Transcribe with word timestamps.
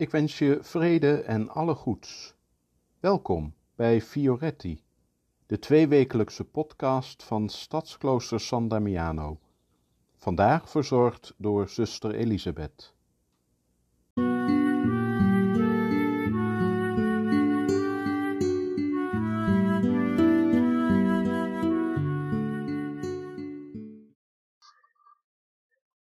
Ik 0.00 0.10
wens 0.10 0.38
je 0.38 0.58
vrede 0.62 1.22
en 1.22 1.48
alle 1.48 1.74
goeds. 1.74 2.34
Welkom 3.00 3.54
bij 3.74 4.02
Fioretti, 4.02 4.82
de 5.46 5.58
tweewekelijkse 5.58 6.44
podcast 6.44 7.22
van 7.22 7.48
Stadsklooster 7.48 8.40
San 8.40 8.68
Damiano. 8.68 9.38
Vandaag 10.16 10.70
verzorgd 10.70 11.34
door 11.36 11.68
zuster 11.68 12.14
Elisabeth. 12.14 12.94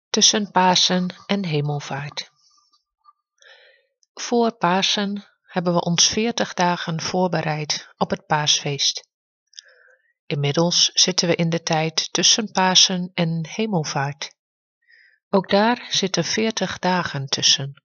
Tussen 0.09 0.51
Pasen 0.51 1.15
en 1.27 1.45
Hemelvaart. 1.45 2.30
Voor 4.21 4.51
Pasen 4.51 5.23
hebben 5.41 5.73
we 5.73 5.81
ons 5.81 6.07
veertig 6.07 6.53
dagen 6.53 7.01
voorbereid 7.01 7.93
op 7.97 8.09
het 8.09 8.25
paasfeest. 8.25 9.07
Inmiddels 10.25 10.91
zitten 10.93 11.27
we 11.27 11.35
in 11.35 11.49
de 11.49 11.63
tijd 11.63 12.13
tussen 12.13 12.51
Pasen 12.51 13.11
en 13.13 13.47
Hemelvaart. 13.49 14.35
Ook 15.29 15.49
daar 15.49 15.87
zitten 15.89 16.23
veertig 16.23 16.79
dagen 16.79 17.27
tussen. 17.27 17.83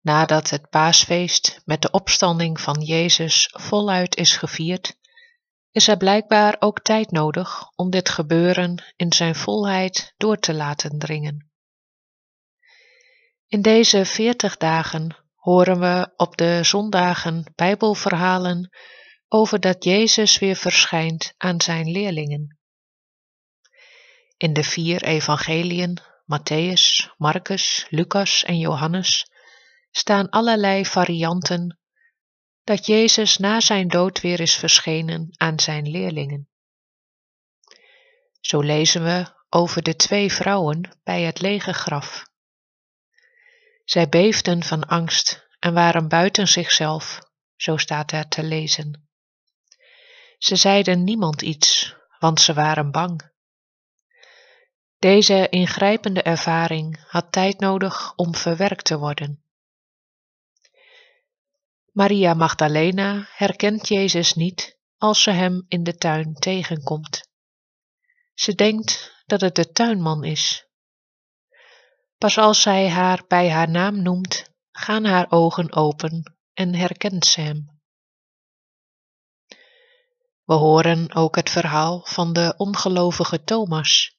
Nadat 0.00 0.50
het 0.50 0.68
paasfeest 0.68 1.60
met 1.64 1.82
de 1.82 1.90
opstanding 1.90 2.60
van 2.60 2.80
Jezus 2.80 3.48
voluit 3.52 4.16
is 4.16 4.36
gevierd, 4.36 4.98
is 5.70 5.88
er 5.88 5.96
blijkbaar 5.96 6.56
ook 6.58 6.80
tijd 6.80 7.10
nodig 7.10 7.70
om 7.74 7.90
dit 7.90 8.08
gebeuren 8.08 8.92
in 8.96 9.12
zijn 9.12 9.34
volheid 9.34 10.14
door 10.16 10.38
te 10.38 10.54
laten 10.54 10.98
dringen. 10.98 11.51
In 13.52 13.62
deze 13.62 14.04
veertig 14.04 14.56
dagen 14.56 15.16
horen 15.34 15.80
we 15.80 16.12
op 16.16 16.36
de 16.36 16.60
zondagen 16.62 17.52
Bijbelverhalen 17.54 18.76
over 19.28 19.60
dat 19.60 19.84
Jezus 19.84 20.38
weer 20.38 20.56
verschijnt 20.56 21.34
aan 21.36 21.60
zijn 21.60 21.90
leerlingen. 21.90 22.58
In 24.36 24.52
de 24.52 24.64
vier 24.64 25.02
evangeliën, 25.02 25.98
Matthäus, 26.24 27.10
Marcus, 27.16 27.86
Lucas 27.88 28.44
en 28.44 28.58
Johannes, 28.58 29.30
staan 29.90 30.28
allerlei 30.28 30.86
varianten 30.86 31.78
dat 32.64 32.86
Jezus 32.86 33.36
na 33.36 33.60
zijn 33.60 33.88
dood 33.88 34.20
weer 34.20 34.40
is 34.40 34.54
verschenen 34.54 35.28
aan 35.36 35.60
zijn 35.60 35.90
leerlingen. 35.90 36.48
Zo 38.40 38.60
lezen 38.60 39.04
we 39.04 39.26
over 39.48 39.82
de 39.82 39.96
twee 39.96 40.32
vrouwen 40.32 40.98
bij 41.02 41.22
het 41.22 41.40
lege 41.40 41.72
graf. 41.72 42.30
Zij 43.84 44.08
beefden 44.08 44.62
van 44.62 44.84
angst 44.86 45.48
en 45.58 45.74
waren 45.74 46.08
buiten 46.08 46.48
zichzelf, 46.48 47.20
zo 47.56 47.76
staat 47.76 48.12
er 48.12 48.28
te 48.28 48.42
lezen. 48.42 49.08
Ze 50.38 50.56
zeiden 50.56 51.04
niemand 51.04 51.42
iets, 51.42 51.96
want 52.18 52.40
ze 52.40 52.54
waren 52.54 52.90
bang. 52.90 53.30
Deze 54.98 55.48
ingrijpende 55.48 56.22
ervaring 56.22 57.04
had 57.08 57.32
tijd 57.32 57.60
nodig 57.60 58.14
om 58.14 58.34
verwerkt 58.34 58.84
te 58.84 58.98
worden. 58.98 59.44
Maria 61.92 62.34
Magdalena 62.34 63.26
herkent 63.28 63.88
Jezus 63.88 64.34
niet 64.34 64.78
als 64.96 65.22
ze 65.22 65.30
hem 65.30 65.64
in 65.68 65.82
de 65.82 65.96
tuin 65.96 66.34
tegenkomt. 66.34 67.28
Ze 68.34 68.54
denkt 68.54 69.22
dat 69.26 69.40
het 69.40 69.54
de 69.54 69.72
tuinman 69.72 70.24
is. 70.24 70.66
Pas 72.22 72.38
als 72.38 72.62
zij 72.62 72.90
haar 72.90 73.24
bij 73.28 73.50
haar 73.50 73.70
naam 73.70 74.02
noemt, 74.02 74.50
gaan 74.72 75.04
haar 75.04 75.26
ogen 75.30 75.72
open 75.72 76.36
en 76.54 76.74
herkent 76.74 77.26
ze 77.26 77.40
hem. 77.40 77.80
We 80.44 80.54
horen 80.54 81.14
ook 81.14 81.36
het 81.36 81.50
verhaal 81.50 82.00
van 82.04 82.32
de 82.32 82.54
ongelovige 82.56 83.44
Thomas, 83.44 84.16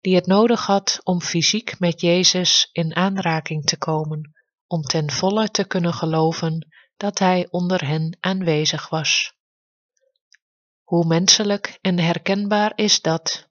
die 0.00 0.14
het 0.14 0.26
nodig 0.26 0.66
had 0.66 1.00
om 1.02 1.20
fysiek 1.20 1.78
met 1.78 2.00
Jezus 2.00 2.68
in 2.72 2.96
aanraking 2.96 3.64
te 3.64 3.78
komen, 3.78 4.34
om 4.66 4.82
ten 4.82 5.10
volle 5.10 5.50
te 5.50 5.64
kunnen 5.64 5.94
geloven 5.94 6.68
dat 6.96 7.18
hij 7.18 7.46
onder 7.50 7.86
hen 7.86 8.16
aanwezig 8.20 8.88
was. 8.88 9.34
Hoe 10.82 11.06
menselijk 11.06 11.78
en 11.80 11.98
herkenbaar 11.98 12.72
is 12.74 13.00
dat? 13.00 13.45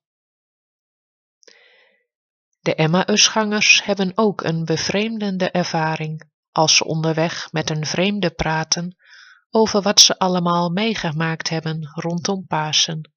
De 2.66 2.76
Emmausgangers 2.76 3.84
hebben 3.84 4.12
ook 4.16 4.44
een 4.44 4.66
bevreemdende 4.66 5.52
ervaring 5.52 6.30
als 6.52 6.76
ze 6.76 6.86
onderweg 6.86 7.52
met 7.52 7.70
een 7.70 7.86
vreemde 7.86 8.30
praten 8.30 8.96
over 9.50 9.82
wat 9.82 10.00
ze 10.00 10.20
allemaal 10.20 10.70
meegemaakt 10.70 11.50
hebben 11.50 11.92
rondom 11.94 12.46
Pasen. 12.48 13.14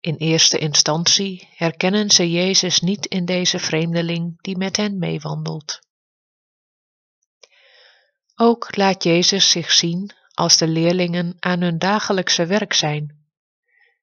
In 0.00 0.16
eerste 0.16 0.58
instantie 0.58 1.48
herkennen 1.54 2.10
ze 2.10 2.30
Jezus 2.30 2.80
niet 2.80 3.06
in 3.06 3.24
deze 3.24 3.58
vreemdeling 3.58 4.40
die 4.42 4.56
met 4.56 4.76
hen 4.76 4.98
meewandelt. 4.98 5.80
Ook 8.34 8.76
laat 8.76 9.02
Jezus 9.02 9.50
zich 9.50 9.72
zien 9.72 10.14
als 10.34 10.56
de 10.56 10.68
leerlingen 10.68 11.36
aan 11.38 11.60
hun 11.60 11.78
dagelijkse 11.78 12.46
werk 12.46 12.72
zijn. 12.72 13.26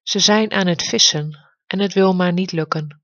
Ze 0.03 0.19
zijn 0.19 0.51
aan 0.51 0.67
het 0.67 0.87
vissen 0.87 1.49
en 1.67 1.79
het 1.79 1.93
wil 1.93 2.15
maar 2.15 2.33
niet 2.33 2.51
lukken. 2.51 2.98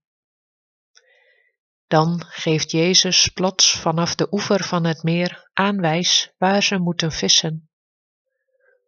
Dan 1.88 2.26
geeft 2.28 2.72
Jezus 2.72 3.28
plots 3.28 3.72
vanaf 3.72 4.16
de 4.16 4.28
oever 4.32 4.64
van 4.64 4.86
het 4.86 5.04
meer 5.04 5.50
aanwijs 5.54 6.32
waar 6.38 6.64
ze 6.64 6.78
moeten 6.78 7.12
vissen. 7.12 7.70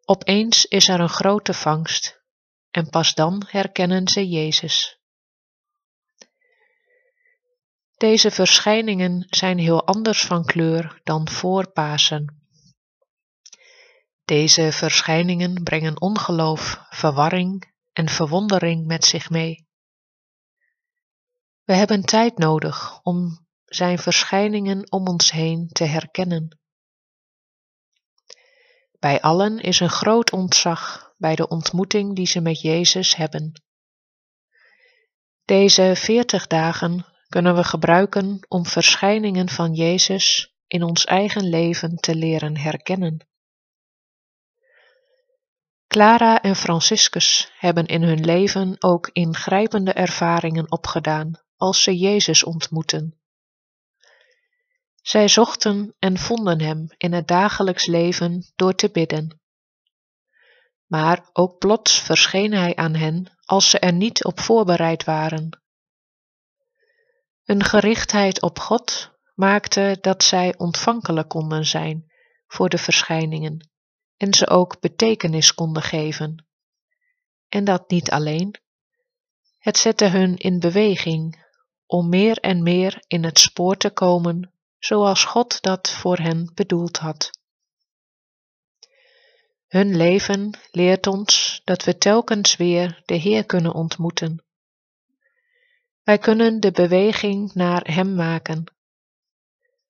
Opeens 0.05 0.65
is 0.65 0.87
er 0.87 0.99
een 0.99 1.09
grote 1.09 1.53
vangst 1.53 2.21
en 2.71 2.89
pas 2.89 3.13
dan 3.13 3.43
herkennen 3.47 4.07
ze 4.07 4.29
Jezus. 4.29 4.99
Deze 7.97 8.31
verschijningen 8.31 9.25
zijn 9.29 9.57
heel 9.57 9.85
anders 9.85 10.21
van 10.21 10.45
kleur 10.45 10.99
dan 11.03 11.29
voor 11.29 11.71
Pasen. 11.71 12.41
Deze 14.25 14.71
verschijningen 14.71 15.63
brengen 15.63 16.01
ongeloof, 16.01 16.81
verwarring 16.89 17.73
en 17.93 18.09
verwondering 18.09 18.85
met 18.85 19.05
zich 19.05 19.29
mee. 19.29 19.66
We 21.67 21.73
hebben 21.73 22.01
tijd 22.01 22.37
nodig 22.37 22.99
om 23.03 23.47
zijn 23.65 23.99
verschijningen 23.99 24.91
om 24.91 25.07
ons 25.07 25.31
heen 25.31 25.67
te 25.67 25.83
herkennen. 25.83 26.59
Bij 28.99 29.21
allen 29.21 29.59
is 29.59 29.79
een 29.79 29.89
groot 29.89 30.31
ontzag 30.31 31.13
bij 31.17 31.35
de 31.35 31.47
ontmoeting 31.47 32.15
die 32.15 32.27
ze 32.27 32.41
met 32.41 32.61
Jezus 32.61 33.15
hebben. 33.15 33.61
Deze 35.45 35.93
veertig 35.95 36.47
dagen 36.47 37.05
kunnen 37.27 37.55
we 37.55 37.63
gebruiken 37.63 38.45
om 38.47 38.65
verschijningen 38.65 39.49
van 39.49 39.73
Jezus 39.73 40.55
in 40.67 40.83
ons 40.83 41.05
eigen 41.05 41.49
leven 41.49 41.95
te 41.95 42.15
leren 42.15 42.57
herkennen. 42.57 43.27
Clara 45.87 46.41
en 46.41 46.55
Franciscus 46.55 47.51
hebben 47.57 47.85
in 47.85 48.03
hun 48.03 48.25
leven 48.25 48.75
ook 48.79 49.09
ingrijpende 49.13 49.93
ervaringen 49.93 50.71
opgedaan 50.71 51.45
als 51.57 51.83
ze 51.83 51.97
Jezus 51.97 52.43
ontmoeten. 52.43 53.19
Zij 55.01 55.27
zochten 55.27 55.95
en 55.99 56.17
vonden 56.17 56.61
Hem 56.61 56.87
in 56.97 57.13
het 57.13 57.27
dagelijks 57.27 57.85
leven 57.85 58.51
door 58.55 58.75
te 58.75 58.89
bidden. 58.89 59.41
Maar 60.85 61.29
ook 61.33 61.57
plots 61.57 62.01
verscheen 62.01 62.53
Hij 62.53 62.75
aan 62.75 62.95
hen 62.95 63.37
als 63.45 63.69
ze 63.69 63.79
er 63.79 63.93
niet 63.93 64.25
op 64.25 64.39
voorbereid 64.39 65.03
waren. 65.03 65.61
Hun 67.43 67.63
gerichtheid 67.63 68.41
op 68.41 68.59
God 68.59 69.11
maakte 69.35 69.97
dat 70.01 70.23
zij 70.23 70.57
ontvankelijk 70.57 71.29
konden 71.29 71.65
zijn 71.65 72.11
voor 72.47 72.69
de 72.69 72.77
verschijningen 72.77 73.69
en 74.17 74.33
ze 74.33 74.47
ook 74.47 74.79
betekenis 74.79 75.53
konden 75.53 75.83
geven. 75.83 76.45
En 77.49 77.63
dat 77.63 77.89
niet 77.89 78.11
alleen. 78.11 78.55
Het 79.57 79.77
zette 79.77 80.05
hun 80.05 80.37
in 80.37 80.59
beweging 80.59 81.45
om 81.87 82.09
meer 82.09 82.37
en 82.37 82.63
meer 82.63 83.03
in 83.07 83.23
het 83.23 83.39
spoor 83.39 83.77
te 83.77 83.89
komen 83.89 84.51
zoals 84.79 85.23
God 85.23 85.61
dat 85.61 85.89
voor 85.91 86.17
hen 86.17 86.51
bedoeld 86.53 86.97
had. 86.97 87.31
Hun 89.67 89.95
leven 89.95 90.59
leert 90.71 91.07
ons 91.07 91.61
dat 91.63 91.83
we 91.83 91.97
telkens 91.97 92.55
weer 92.55 93.01
de 93.05 93.15
Heer 93.15 93.45
kunnen 93.45 93.73
ontmoeten. 93.73 94.43
Wij 96.03 96.17
kunnen 96.17 96.59
de 96.59 96.71
beweging 96.71 97.53
naar 97.53 97.81
Hem 97.91 98.15
maken. 98.15 98.63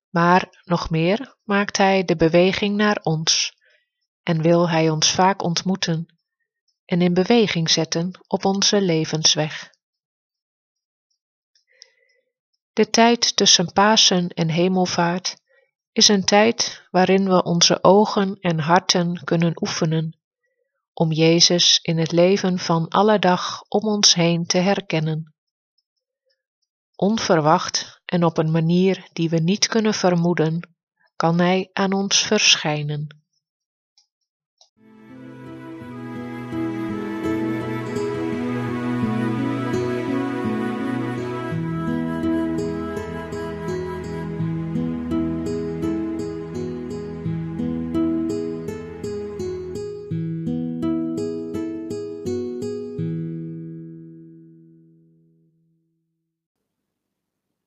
Maar 0.08 0.62
nog 0.64 0.90
meer 0.90 1.36
maakt 1.44 1.76
Hij 1.76 2.04
de 2.04 2.16
beweging 2.16 2.76
naar 2.76 2.98
ons 3.02 3.56
en 4.22 4.42
wil 4.42 4.68
Hij 4.68 4.90
ons 4.90 5.10
vaak 5.10 5.42
ontmoeten 5.42 6.16
en 6.84 7.02
in 7.02 7.14
beweging 7.14 7.70
zetten 7.70 8.10
op 8.26 8.44
onze 8.44 8.80
levensweg. 8.80 9.70
De 12.78 12.90
tijd 12.90 13.36
tussen 13.36 13.72
Pasen 13.72 14.28
en 14.28 14.48
Hemelvaart 14.48 15.36
is 15.92 16.08
een 16.08 16.24
tijd 16.24 16.86
waarin 16.90 17.28
we 17.28 17.42
onze 17.42 17.84
ogen 17.84 18.36
en 18.40 18.58
harten 18.58 19.24
kunnen 19.24 19.62
oefenen 19.62 20.18
om 20.92 21.12
Jezus 21.12 21.78
in 21.82 21.98
het 21.98 22.12
leven 22.12 22.58
van 22.58 22.88
alle 22.88 23.18
dag 23.18 23.62
om 23.68 23.88
ons 23.88 24.14
heen 24.14 24.46
te 24.46 24.58
herkennen. 24.58 25.34
Onverwacht 26.96 28.00
en 28.04 28.24
op 28.24 28.38
een 28.38 28.50
manier 28.50 29.08
die 29.12 29.30
we 29.30 29.38
niet 29.38 29.66
kunnen 29.66 29.94
vermoeden, 29.94 30.76
kan 31.16 31.38
Hij 31.38 31.70
aan 31.72 31.92
ons 31.92 32.18
verschijnen. 32.18 33.17